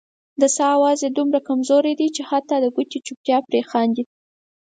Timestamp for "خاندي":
3.69-4.03